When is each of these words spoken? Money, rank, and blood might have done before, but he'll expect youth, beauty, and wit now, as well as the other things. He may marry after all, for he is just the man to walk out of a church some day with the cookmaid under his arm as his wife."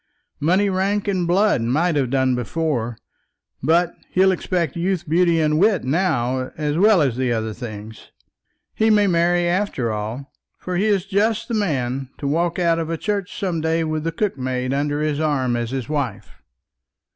Money, 0.39 0.67
rank, 0.67 1.07
and 1.07 1.27
blood 1.27 1.61
might 1.61 1.95
have 1.95 2.09
done 2.09 2.33
before, 2.33 2.97
but 3.61 3.93
he'll 4.09 4.31
expect 4.31 4.75
youth, 4.75 5.07
beauty, 5.07 5.39
and 5.39 5.59
wit 5.59 5.83
now, 5.83 6.49
as 6.57 6.75
well 6.75 7.03
as 7.03 7.15
the 7.17 7.31
other 7.31 7.53
things. 7.53 8.09
He 8.73 8.89
may 8.89 9.05
marry 9.05 9.47
after 9.47 9.91
all, 9.91 10.33
for 10.57 10.75
he 10.75 10.85
is 10.87 11.05
just 11.05 11.49
the 11.49 11.53
man 11.53 12.09
to 12.17 12.25
walk 12.25 12.57
out 12.57 12.79
of 12.79 12.89
a 12.89 12.97
church 12.97 13.37
some 13.37 13.61
day 13.61 13.83
with 13.83 14.03
the 14.03 14.11
cookmaid 14.11 14.73
under 14.73 15.01
his 15.01 15.19
arm 15.19 15.55
as 15.55 15.69
his 15.69 15.87
wife." 15.87 16.31